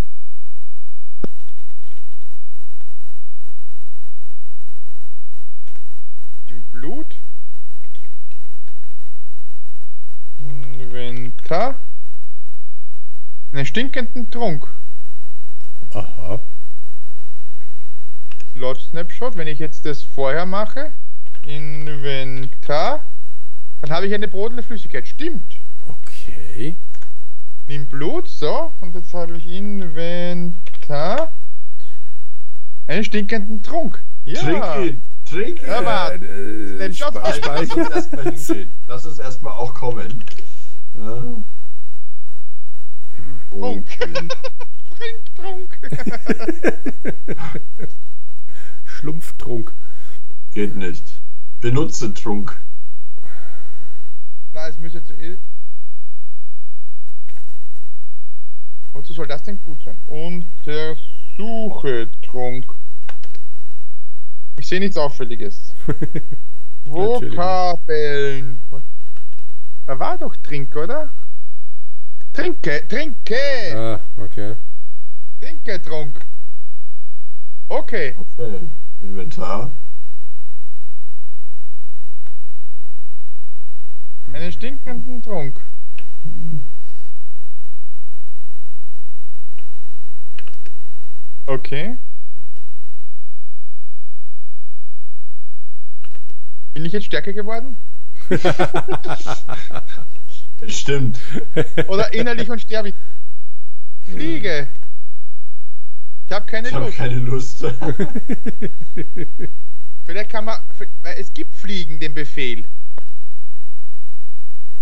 [6.71, 7.19] Blut.
[10.39, 11.79] Inventar.
[13.51, 14.67] Einen stinkenden Trunk.
[15.91, 16.39] Aha.
[18.57, 20.91] Lord Snapshot, wenn ich jetzt das vorher mache,
[21.45, 23.07] Inventar,
[23.81, 25.07] dann habe ich eine brodelnde Flüssigkeit.
[25.07, 25.61] Stimmt.
[25.85, 26.77] Okay.
[27.67, 31.33] Nimm Blut, so, und jetzt habe ich Inventar,
[32.87, 34.03] einen stinkenden Trunk.
[34.25, 34.41] Ja.
[34.41, 35.03] Trink ihn.
[35.25, 35.61] Trink.
[35.61, 36.15] Hör mal.
[36.15, 38.73] Äh, den Job Lass uns erstmal hingehen.
[38.87, 40.23] Lass uns erstmal auch kommen.
[40.93, 41.43] Ja.
[43.49, 43.87] Trunk.
[44.97, 45.77] Trinktrunk.
[49.07, 49.73] Schlumpftrunk.
[50.51, 51.21] Geht nicht.
[51.61, 52.61] Benutze Trunk.
[54.51, 55.47] Na, es müsste jetzt.
[58.91, 59.97] Wozu soll das denn gut sein?
[60.07, 62.65] Untersuche Trunk.
[64.59, 65.73] Ich sehe nichts Auffälliges.
[66.85, 68.61] Vokabeln.
[69.85, 71.09] Da war doch Trink, oder?
[72.33, 73.37] Trinke, trinke!
[73.73, 74.57] Ah, okay.
[75.39, 76.19] Trinke, Trunk.
[77.69, 78.17] Okay.
[78.17, 78.69] Okay.
[79.01, 79.71] Inventar
[84.33, 85.61] Einen stinkenden Trunk.
[91.47, 91.97] Okay.
[96.73, 97.77] Bin ich jetzt stärker geworden?
[100.59, 101.19] Bestimmt.
[101.87, 102.93] Oder innerlich und unsterblich.
[104.01, 104.67] Fliege.
[106.27, 106.89] Ich habe keine ich Lust.
[106.89, 107.65] Ich habe keine Lust.
[110.05, 110.57] Vielleicht kann man.
[111.17, 112.67] Es gibt Fliegen, den Befehl.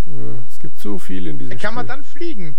[0.08, 1.76] Ja, es gibt so viel in diesem Dann kann Spiel.
[1.76, 2.56] man dann fliegen.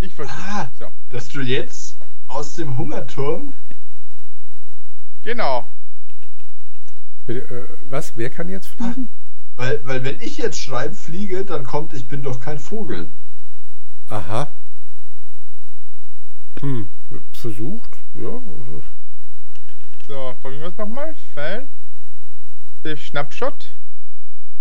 [0.00, 0.36] Ich versuche.
[0.36, 0.88] Ah, so.
[1.08, 3.54] Dass du jetzt aus dem Hungerturm.
[5.22, 5.70] Genau.
[7.26, 8.14] Bitte, äh, was?
[8.16, 9.08] Wer kann jetzt fliegen?
[9.54, 13.08] Weil, weil wenn ich jetzt schreibe, fliege, dann kommt, ich bin doch kein Vogel.
[14.08, 14.52] Aha.
[16.60, 16.90] Hm,
[17.32, 18.40] versucht, ja.
[20.06, 21.14] So, probieren wir es nochmal.
[21.14, 21.68] Pfeil.
[22.82, 23.74] Save Schnappshot.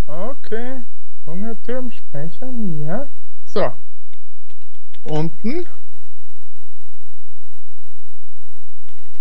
[0.08, 0.84] Okay.
[1.26, 3.08] Hungerturm speichern, ja.
[3.46, 3.72] So.
[5.04, 5.66] Unten.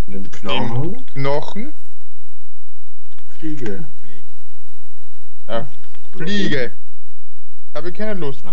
[0.07, 1.73] Nimm Knochen, Knochen.
[3.29, 3.87] fliege.
[4.01, 4.25] Flieg.
[5.47, 5.67] Ja,
[6.15, 6.73] Fliege.
[7.75, 8.43] Habe keine Lust.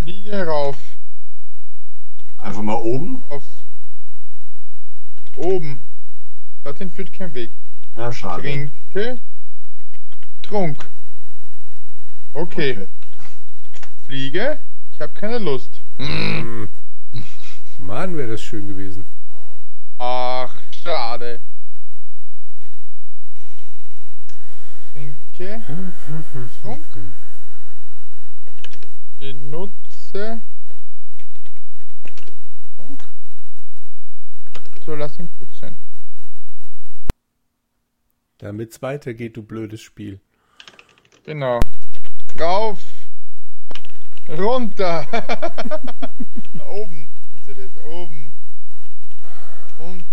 [0.00, 0.78] Fliege rauf.
[2.38, 3.22] Einfach mal oben.
[3.28, 3.44] Auf.
[5.36, 5.82] Oben.
[6.64, 7.52] Dorthin führt kein Weg.
[7.96, 8.42] Ja, schade.
[8.42, 9.20] Trinke.
[10.40, 10.90] Trunk.
[12.32, 12.72] Okay.
[12.72, 12.88] Okay.
[14.04, 14.60] Fliege.
[14.92, 15.82] Ich habe keine Lust.
[15.98, 16.68] Hm.
[17.78, 19.04] Mann, wäre das schön gewesen.
[19.98, 21.40] Ach, schade.
[24.92, 25.62] Trinke.
[26.62, 26.84] Trunk.
[29.18, 29.79] Benutze.
[30.12, 30.42] Trunk.
[34.84, 35.76] So, lass ihn gut sein.
[38.38, 40.20] Damit es weitergeht, du blödes Spiel.
[41.24, 41.60] Genau.
[42.40, 42.82] Rauf.
[44.28, 45.06] Runter.
[46.66, 47.08] oben.
[47.46, 48.32] Ja das oben.
[49.78, 50.09] Unten.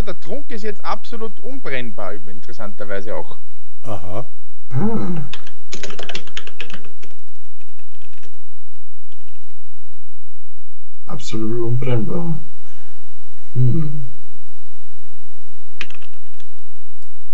[0.00, 3.36] Ja, der Trunk ist jetzt absolut unbrennbar, interessanterweise auch.
[3.82, 4.24] Aha.
[4.72, 5.26] Hm.
[11.04, 12.38] Absolut unbrennbar.
[13.52, 14.06] Hm.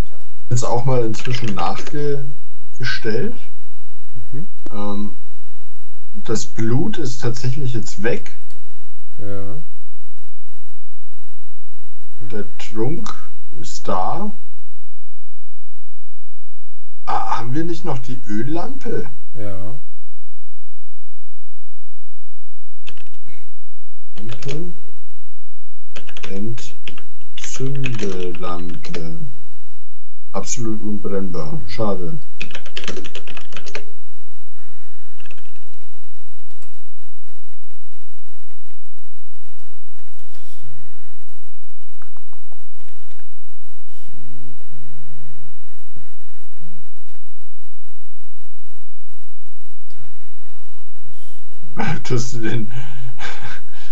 [0.04, 3.36] Ich habe jetzt auch mal inzwischen nachgestellt.
[4.32, 4.48] Mhm.
[4.72, 5.16] Ähm,
[6.14, 8.36] das Blut ist tatsächlich jetzt weg.
[9.18, 9.62] Ja.
[12.20, 13.08] Der Trunk
[13.60, 14.34] ist da.
[17.06, 19.08] Ah, haben wir nicht noch die Öllampe?
[19.34, 19.78] Ja.
[24.46, 24.72] Lampe.
[26.30, 29.18] Entzündelampe.
[30.32, 31.60] Absolut unbrennbar.
[31.66, 32.18] Schade.
[52.04, 52.70] Tust du den.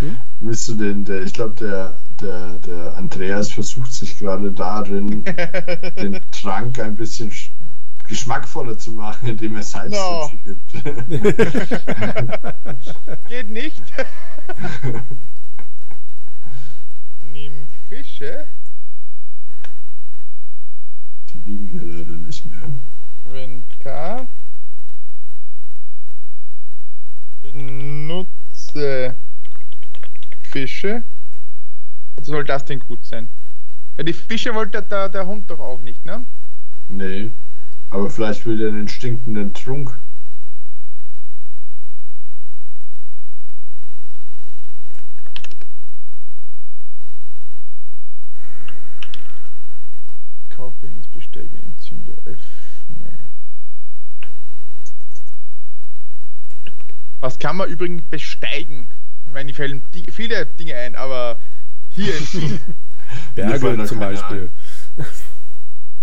[0.00, 0.16] Hm?
[0.40, 5.24] Bist du den, der, ich glaube, der, der, der Andreas versucht sich gerade darin,
[5.98, 7.50] den Trank ein bisschen sch-
[8.08, 10.28] geschmackvoller zu machen, indem er Salz No.
[10.30, 10.72] dazu gibt.
[13.28, 13.82] Geht nicht.
[17.32, 18.46] Nimm Fische.
[21.32, 22.68] Die liegen hier leider nicht mehr.
[23.26, 23.64] Wenn
[27.54, 27.58] K.
[27.58, 29.14] Benutze
[30.42, 31.04] Fische.
[32.22, 33.28] Soll das denn gut sein?
[33.96, 36.24] Ja, die Fische wollte der, der Hund doch auch nicht, ne?
[36.88, 37.30] Nee.
[37.90, 39.96] Aber vielleicht will er den stinkenden Trunk.
[50.50, 53.18] Kaufe, lies, bestelle, entzünde, öffne.
[57.24, 58.90] Was kann man übrigens besteigen?
[59.26, 61.40] Ich meine, die fällen di- viele Dinge ein, aber
[61.88, 62.58] hier in Mir
[63.34, 64.50] Berge zum Beispiel.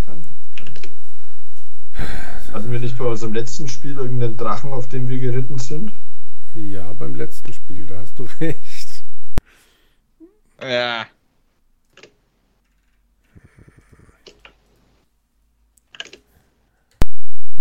[0.03, 0.27] Kann.
[2.51, 5.91] Hatten wir nicht bei unserem letzten Spiel irgendeinen Drachen, auf dem wir geritten sind?
[6.55, 9.03] Ja, beim letzten Spiel, da hast du recht.
[10.59, 11.05] Ja.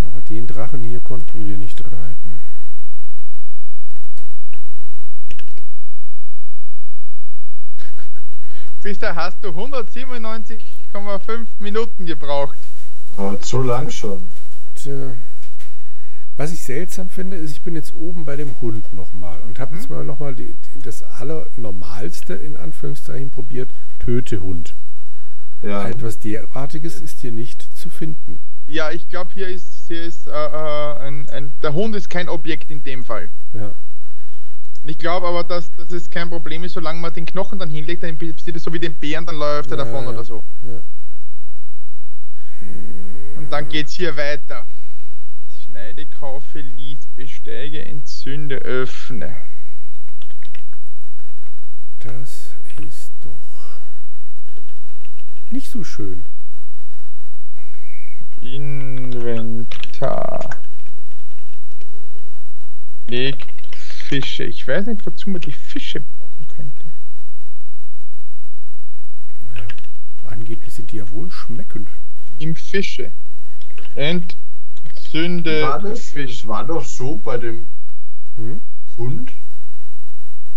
[0.07, 2.19] Aber den Drachen hier konnten wir nicht reiten.
[8.81, 12.57] Fischer, hast du 197 8,5 Minuten gebraucht.
[13.16, 14.29] Oh, zu lang schon.
[14.75, 15.16] Tja.
[16.37, 19.75] Was ich seltsam finde, ist, ich bin jetzt oben bei dem Hund nochmal und habe
[19.75, 19.81] mhm.
[19.81, 20.35] jetzt mal nochmal
[20.83, 24.75] das Allernormalste in Anführungszeichen probiert: Töte Hund.
[25.62, 25.87] Ja.
[25.87, 28.40] Etwas derartiges ist hier nicht zu finden.
[28.66, 32.31] Ja, ich glaube, hier ist, hier ist äh, äh, ein, ein, der Hund ist kein
[32.31, 33.29] Objekt in dem Fall.
[33.53, 33.75] Ja.
[34.83, 38.03] Ich glaube aber, dass, dass es kein Problem ist, solange man den Knochen dann hinlegt,
[38.03, 40.43] dann passiert es so wie den Bären, dann läuft er ja, davon oder so.
[40.62, 40.83] Ja.
[43.37, 44.66] Und dann geht es hier weiter.
[45.49, 49.37] Schneide, kaufe, lies, besteige, entzünde, öffne.
[52.01, 53.81] Das ist doch
[55.51, 56.25] nicht so schön.
[58.40, 60.62] Inventar.
[63.09, 63.50] Leg
[64.11, 64.42] Fische.
[64.42, 66.87] Ich weiß nicht, wozu man die Fische brauchen könnte.
[69.46, 69.68] Naja,
[70.25, 71.88] angeblich sind die ja wohl schmeckend.
[72.40, 73.12] Im Fische.
[73.94, 76.44] Entzünde war das, Fisch.
[76.44, 77.66] war doch so bei dem
[78.35, 78.61] hm?
[78.96, 79.33] Hund,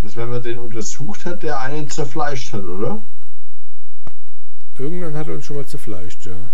[0.02, 3.04] dass wenn man den untersucht hat, der einen zerfleischt hat, oder?
[4.80, 6.50] Irgendwann hat er uns schon mal zerfleischt, ja.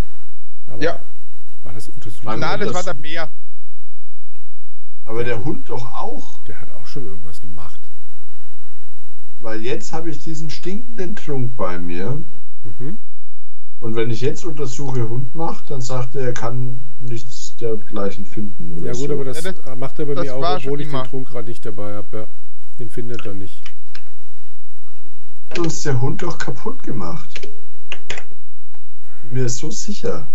[0.67, 1.01] Aber ja.
[1.63, 2.25] War das untersucht?
[2.25, 3.31] Nein, das war der Bär.
[5.09, 6.43] Aber der, der Hund doch auch.
[6.43, 7.79] Der hat auch schon irgendwas gemacht.
[9.41, 12.21] Weil jetzt habe ich diesen stinkenden Trunk bei mir.
[12.63, 12.99] Mhm.
[13.79, 18.83] Und wenn ich jetzt untersuche, Hund macht, dann sagt er, er kann nichts dergleichen finden.
[18.83, 19.13] ja gut, so.
[19.13, 21.65] aber das, ja, das, macht er bei mir auch, obwohl ich den Trunk gerade nicht
[21.65, 22.17] dabei habe.
[22.17, 22.27] Ja.
[22.77, 23.63] Den findet er nicht.
[25.49, 27.49] Hat uns der Hund doch kaputt gemacht.
[29.31, 30.27] Mir ist so sicher.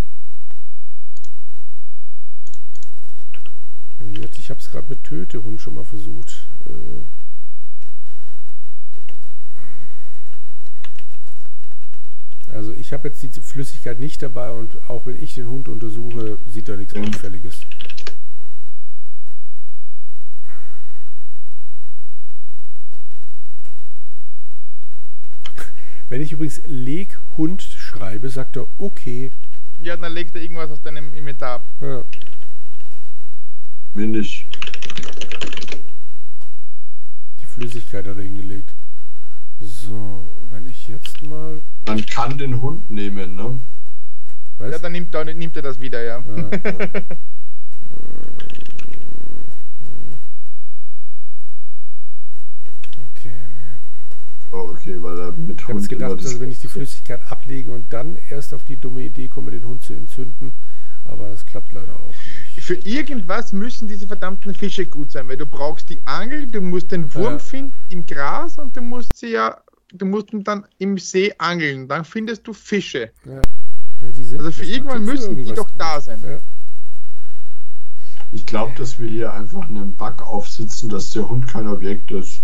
[4.15, 6.49] Gesagt, ich habe es gerade mit Tötehund schon mal versucht.
[6.67, 7.03] Äh
[12.53, 16.39] also ich habe jetzt die Flüssigkeit nicht dabei und auch wenn ich den Hund untersuche,
[16.45, 17.65] sieht er nichts Auffälliges.
[26.07, 29.31] Wenn ich übrigens Leg Hund schreibe, sagt er okay.
[29.81, 31.67] Ja, dann legt er irgendwas aus deinem Inventar ab.
[31.81, 32.05] Ja.
[33.95, 34.45] Mir nicht.
[37.39, 38.75] Die Flüssigkeit hat er hingelegt.
[39.61, 41.61] So, wenn ich jetzt mal.
[41.87, 43.61] Man kann den Hund nehmen, ne?
[44.57, 44.73] Was?
[44.73, 46.21] Ja, dann nimmt, dann nimmt er das wieder, ja.
[46.27, 46.47] ja, ja.
[53.11, 53.79] okay, nee.
[54.51, 55.83] So, okay, weil er mit ich Hund.
[55.83, 59.29] Ich gedacht, also wenn ich die Flüssigkeit ablege und dann erst auf die dumme Idee
[59.29, 60.51] komme, den Hund zu entzünden,
[61.05, 62.61] aber das klappt leider auch nicht.
[62.61, 66.91] Für irgendwas müssen diese verdammten Fische gut sein, weil du brauchst die Angel, du musst
[66.91, 67.39] den Wurm ja.
[67.39, 69.61] finden im Gras und du musst sie ja,
[69.93, 71.87] du musst ihn dann im See angeln.
[71.87, 73.11] Dann findest du Fische.
[73.25, 73.41] Ja.
[74.01, 75.79] Ja, also für irgendwann müssen die doch gut.
[75.79, 76.41] da sein.
[78.31, 82.41] Ich glaube, dass wir hier einfach einen Bug aufsitzen, dass der Hund kein Objekt ist.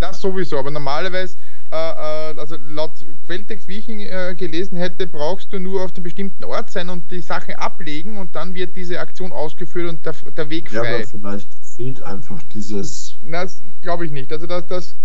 [0.00, 1.36] Das sowieso, aber normalerweise
[1.76, 6.44] also laut Quelltext, wie ich ihn äh, gelesen hätte, brauchst du nur auf einem bestimmten
[6.44, 10.50] Ort sein und die Sache ablegen und dann wird diese Aktion ausgeführt und der, der
[10.50, 10.90] Weg frei.
[10.90, 13.16] Ja, aber vielleicht fehlt einfach dieses.
[13.22, 14.32] Das glaube ich nicht.
[14.32, 14.96] Also das, das,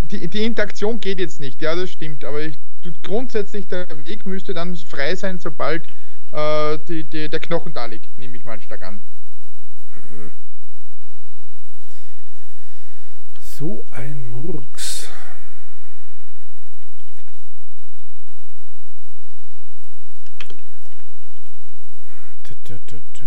[0.00, 2.24] die, die Interaktion geht jetzt nicht, ja, das stimmt.
[2.24, 2.58] Aber ich,
[3.02, 5.86] grundsätzlich der Weg müsste dann frei sein, sobald
[6.32, 9.00] äh, die, die, der Knochen da liegt, nehme ich mal stark an.
[13.38, 14.93] So ein Murks.
[22.66, 23.26] Da, da, da.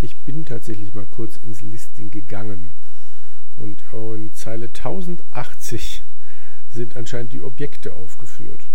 [0.00, 2.83] Ich bin tatsächlich mal kurz ins Listing gegangen.
[3.56, 6.02] Und in Zeile 1080
[6.70, 8.68] sind anscheinend die Objekte aufgeführt.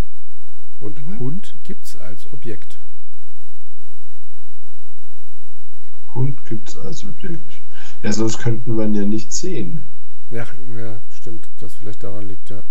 [0.78, 1.18] Und mhm.
[1.18, 2.80] Hund gibt es als Objekt.
[6.14, 7.60] Hund gibt es als Objekt.
[8.02, 9.82] Ja, sonst könnten wir ihn ja nicht sehen.
[10.30, 12.62] Ja, ja, stimmt, das vielleicht daran liegt, ja.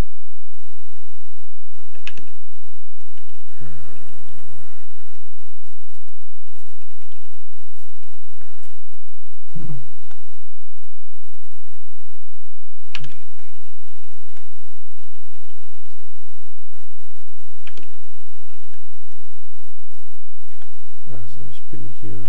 [21.70, 22.24] Bin hier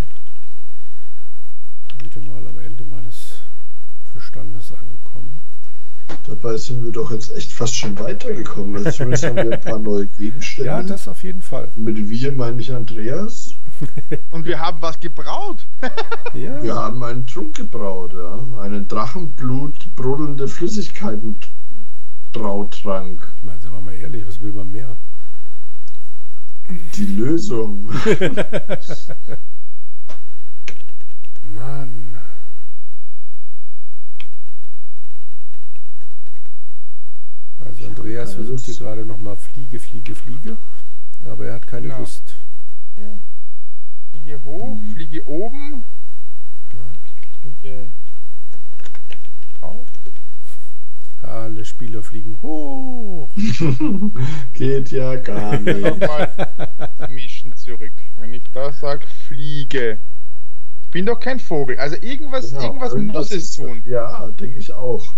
[2.00, 3.42] wieder mal am Ende meines
[4.16, 5.40] Standes angekommen.
[6.26, 8.76] Dabei sind wir doch jetzt echt fast schon weitergekommen.
[8.76, 10.70] Also zumindest haben wir ein paar neue Gegenstände.
[10.70, 11.70] Ja, das auf jeden Fall.
[11.74, 13.54] Mit wir meine ich Andreas.
[14.30, 15.66] Und wir haben was gebraut.
[16.34, 16.62] ja.
[16.62, 18.60] Wir haben einen Trunk gebraut, ja.
[18.60, 21.40] Einen Drachenblut brodelnde Flüssigkeiten
[22.32, 23.32] Brautrank.
[23.38, 24.96] Ich meine, sagen wir mal ehrlich, was will man mehr?
[26.96, 27.84] Die Lösung.
[31.44, 32.18] Mann.
[37.58, 40.56] Also Andreas versucht hier gerade nochmal Fliege, Fliege, Fliege.
[41.24, 42.00] Aber er hat keine genau.
[42.00, 42.36] Lust.
[44.10, 45.84] Fliege hoch, Fliege oben.
[47.40, 47.90] Fliege
[49.60, 49.86] auf.
[51.32, 53.30] Alle Spieler fliegen hoch.
[54.52, 55.80] Geht ja gar nicht.
[55.80, 56.30] Nochmal
[57.08, 57.92] mischen zurück.
[58.18, 59.98] Wenn ich da sage, fliege.
[60.82, 61.78] Ich bin doch kein Vogel.
[61.78, 63.82] Also irgendwas, genau, irgendwas, muss es tun.
[63.86, 65.14] Ja, denke ich auch.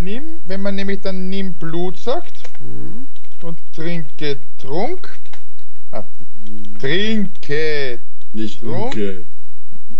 [0.00, 3.06] Nimm, wenn man nämlich dann nimm Blut sagt mhm.
[3.42, 5.20] und trinke Trunk.
[5.90, 6.04] Ah,
[6.78, 8.00] trinke.
[8.32, 8.94] Nicht Trunk.
[8.94, 9.26] Unke.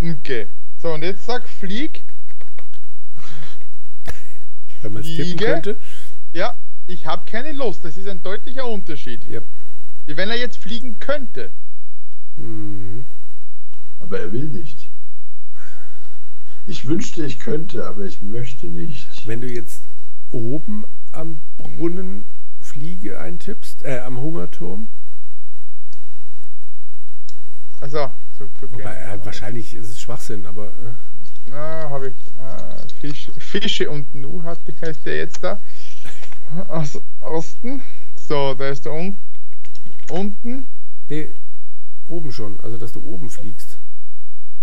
[0.00, 0.48] Unke.
[0.76, 2.07] So, und jetzt sag flieg.
[4.82, 5.80] Wenn man es tippen könnte.
[6.32, 6.54] Ja,
[6.86, 7.84] ich habe keine Lust.
[7.84, 9.24] Das ist ein deutlicher Unterschied.
[9.24, 9.40] Ja.
[10.06, 11.50] Wie wenn er jetzt fliegen könnte.
[12.36, 13.04] Mhm.
[14.00, 14.90] Aber er will nicht.
[16.66, 19.26] Ich wünschte, ich könnte, aber ich möchte nicht.
[19.26, 19.84] Wenn du jetzt
[20.30, 22.26] oben am Brunnen
[22.60, 24.88] Fliege eintippst, äh, am Hungerturm.
[27.80, 30.66] Also, so Wobei, äh, wahrscheinlich ist es Schwachsinn, aber.
[30.66, 30.92] Äh,
[31.48, 32.32] na, habe ich.
[32.38, 35.60] Äh, Fisch, Fische und Nu hatte, heißt der jetzt da.
[36.68, 37.82] Aus Osten.
[38.14, 39.18] So, da ist der un
[40.10, 40.66] unten.
[41.08, 41.34] Nee,
[42.08, 42.58] oben schon.
[42.60, 43.78] Also, dass du oben fliegst.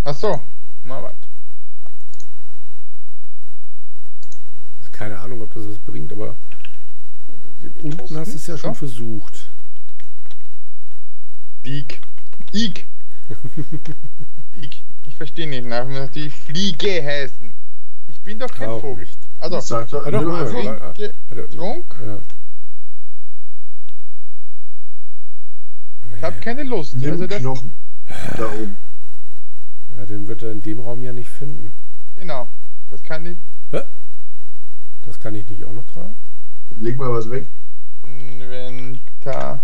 [0.03, 0.41] Ach so.
[0.83, 1.27] Mal warte.
[4.91, 6.37] Keine Ahnung, ob das was bringt, aber
[7.61, 8.17] äh, unten Osten?
[8.17, 8.79] hast du es ja schon so?
[8.79, 9.51] versucht.
[11.65, 11.99] Diek.
[12.51, 12.87] Ik.
[14.53, 14.83] Ik.
[15.05, 17.53] Ich verstehe nicht, nach die Fliege heißen.
[18.07, 19.05] Ich bin doch kein Auch Vogel.
[19.05, 19.27] Nicht.
[19.37, 21.13] Also, Sagt er, doch, mal, Fliege,
[21.49, 21.95] Trunk.
[22.05, 22.19] Ja.
[26.15, 26.95] Ich habe keine Lust.
[26.95, 27.75] Nimm also das, Knochen.
[28.37, 28.77] Da oben.
[29.95, 31.73] Ja, den wird er in dem Raum ja nicht finden.
[32.15, 32.49] Genau.
[32.89, 33.37] Das kann ich.
[35.01, 36.15] Das kann ich nicht auch noch tragen?
[36.79, 37.47] Leg mal was weg.
[38.03, 39.63] Inventar.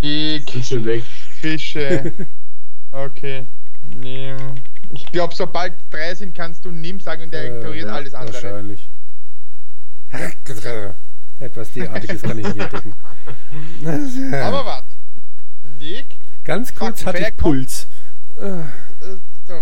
[0.00, 1.04] Leg Fische weg.
[1.04, 2.12] Fische.
[2.92, 3.46] Okay.
[3.82, 4.54] Nimm.
[4.90, 8.14] Ich glaube, sobald drei sind, kannst du nimm sagen und der äh, ignoriert ja, alles
[8.14, 8.42] andere.
[8.42, 8.90] Wahrscheinlich.
[11.38, 12.94] Etwas derartiges kann ich nicht entdecken.
[14.34, 14.88] Aber warte.
[15.78, 16.06] Leg.
[16.44, 17.88] Ganz kurz hatte ich Puls.
[18.36, 18.62] Äh,
[19.46, 19.54] so,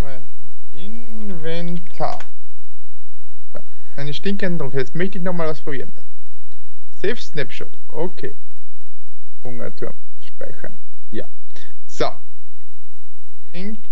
[0.72, 2.18] Inventar.
[3.97, 4.74] Eine stinkende Druck.
[4.74, 5.93] Jetzt möchte ich nochmal was probieren.
[6.93, 7.76] Save Snapshot.
[7.89, 8.37] Okay.
[9.45, 9.95] Hungerturm.
[10.20, 10.74] Speichern.
[11.11, 11.26] Ja.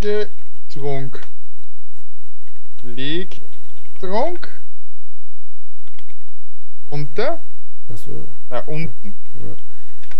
[0.07, 0.12] So.
[0.12, 0.30] Trinke
[0.68, 1.20] Trunk.
[2.82, 3.42] Leg
[3.98, 4.48] Trunk.
[6.92, 7.42] Runter.
[7.88, 8.28] Achso.
[8.50, 9.16] Ja, unten.
[9.34, 9.57] Ja.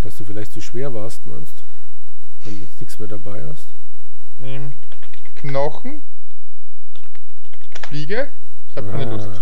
[0.01, 1.65] Dass du vielleicht zu schwer warst, meinst
[2.43, 3.77] Wenn du jetzt nichts mehr dabei hast.
[4.39, 4.73] Nimm
[5.37, 6.03] Knochen.
[7.89, 8.33] Fliege.
[8.69, 9.15] Ich habe keine ah.
[9.15, 9.41] Lust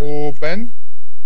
[0.00, 0.72] oben.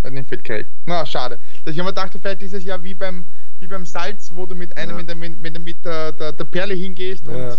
[0.04, 0.66] Hat den Fettkrieg.
[0.84, 1.38] Na, schade.
[1.64, 3.24] Dass ich immer dachte, vielleicht ist es ja wie beim,
[3.60, 5.08] wie beim Salz, wo du mit einem, ja.
[5.08, 7.32] wenn, du, wenn du mit der, der, der Perle hingehst ja.
[7.32, 7.58] und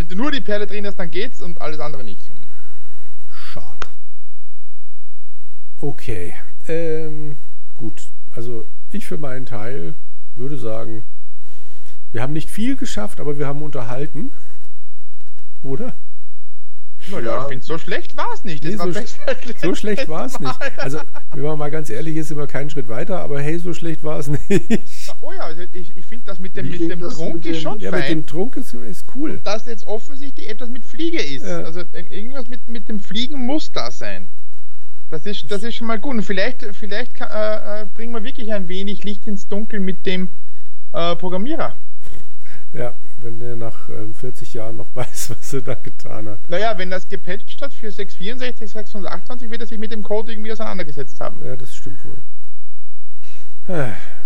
[0.00, 2.30] wenn du nur die Perle drin hast, dann geht's und alles andere nicht.
[3.28, 3.86] Schade.
[5.76, 6.32] Okay.
[6.66, 7.36] Ähm,
[7.76, 8.08] gut.
[8.30, 9.94] Also ich für meinen Teil
[10.36, 11.04] würde sagen,
[12.12, 14.32] wir haben nicht viel geschafft, aber wir haben unterhalten.
[15.62, 15.94] Oder?
[17.10, 18.64] Ja, ich finde, so schlecht war es nicht.
[18.64, 19.16] Nee, so, sch
[19.62, 20.54] so, schlecht war es nicht.
[20.76, 21.00] Also,
[21.34, 24.02] wenn man mal ganz ehrlich ist, sind wir keinen Schritt weiter, aber hey, so schlecht
[24.02, 25.14] war es nicht.
[25.20, 27.62] Oh ja, also ich, ich finde das mit dem, mit dem Trunk mit dem, ist
[27.62, 28.00] schon ja, fein.
[28.00, 29.30] Ja, mit dem Trunk ist, ist cool.
[29.32, 31.44] Und dass jetzt offensichtlich etwas mit Fliege ist.
[31.44, 31.62] Ja.
[31.62, 34.28] Also irgendwas mit, mit dem Fliegen muss da sein.
[35.10, 36.14] Das ist, das ist schon mal gut.
[36.14, 40.06] Und vielleicht, vielleicht kann, äh, äh, bringen wir wirklich ein wenig Licht ins Dunkel mit
[40.06, 40.28] dem
[40.92, 41.76] äh, Programmierer.
[42.72, 46.48] Ja, wenn der nach ähm, 40 Jahren noch weiß, was er da getan hat.
[46.48, 50.52] Naja, wenn das gepatcht hat für 664, 628, wird er sich mit dem Code irgendwie
[50.52, 51.44] auseinandergesetzt haben.
[51.44, 52.18] Ja, das stimmt wohl.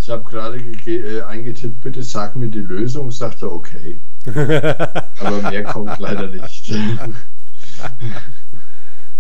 [0.01, 4.01] Ich habe gerade äh, eingetippt, bitte sag mir die Lösung, sagt er okay.
[4.27, 6.73] Aber mehr kommt leider nicht.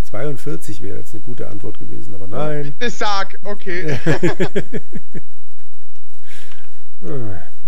[0.04, 2.74] 42 wäre jetzt eine gute Antwort gewesen, aber nein.
[2.78, 3.98] Bitte sag, okay.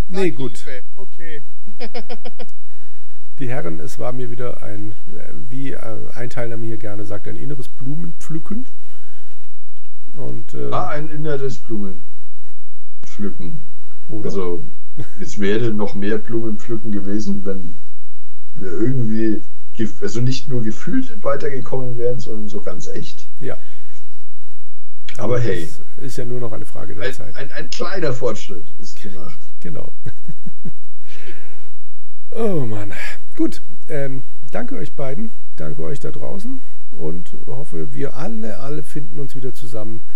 [0.08, 0.64] Nee, gut.
[0.94, 1.42] Okay.
[3.38, 4.94] die Herren, es war mir wieder ein,
[5.48, 8.66] wie ein Teilnehmer hier gerne sagt, ein inneres Blumenpflücken.
[10.14, 13.60] Und, äh, ah, ein inneres Blumenpflücken.
[14.08, 14.26] Oder?
[14.26, 14.64] Also
[15.20, 17.74] es wäre noch mehr Blumenpflücken gewesen, wenn
[18.54, 19.42] wir irgendwie,
[20.00, 23.28] also nicht nur gefühlt weitergekommen wären, sondern so ganz echt.
[23.40, 23.58] Ja.
[25.18, 25.68] Aber, Aber hey.
[25.98, 27.36] ist ja nur noch eine Frage der ein, Zeit.
[27.36, 29.38] Ein, ein kleiner Fortschritt ist gemacht.
[29.66, 29.92] Genau.
[32.30, 32.92] oh Mann.
[33.34, 33.62] Gut.
[33.88, 35.32] Ähm, danke euch beiden.
[35.56, 36.62] Danke euch da draußen.
[36.92, 40.06] Und hoffe, wir alle, alle finden uns wieder zusammen,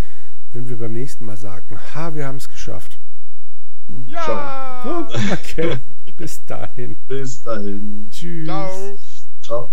[0.53, 3.01] wenn wir beim nächsten Mal sagen, ha, wir haben es geschafft.
[4.07, 4.85] Ja!
[4.87, 5.79] Oh, okay.
[6.17, 6.95] Bis dahin.
[7.09, 8.07] Bis dahin.
[8.09, 8.47] Tschüss.
[9.43, 9.73] Ciao.